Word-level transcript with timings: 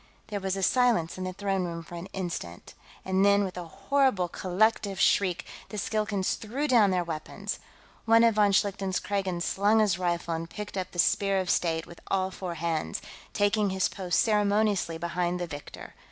There 0.29 0.39
was 0.39 0.57
silence 0.65 1.19
in 1.19 1.25
the 1.25 1.33
throne 1.33 1.63
room 1.63 1.83
for 1.83 1.93
an 1.93 2.07
instant, 2.07 2.73
and 3.05 3.23
then, 3.23 3.43
with 3.43 3.55
a 3.55 3.65
horrible 3.67 4.27
collective 4.27 4.99
shriek, 4.99 5.45
the 5.69 5.77
Skilkans 5.77 6.37
threw 6.37 6.67
down 6.67 6.89
their 6.89 7.03
weapons. 7.03 7.59
One 8.05 8.23
of 8.23 8.33
von 8.33 8.51
Schlichten's 8.51 8.99
Kragans 8.99 9.45
slung 9.45 9.77
his 9.77 9.99
rifle 9.99 10.33
and 10.33 10.49
picked 10.49 10.75
up 10.75 10.89
the 10.89 10.97
Spear 10.97 11.39
of 11.39 11.51
State 11.51 11.85
with 11.85 11.99
all 12.07 12.31
four 12.31 12.55
hands, 12.55 12.99
taking 13.33 13.69
his 13.69 13.87
post 13.89 14.19
ceremoniously 14.19 14.97
behind 14.97 15.39
the 15.39 15.45
victor. 15.45 15.93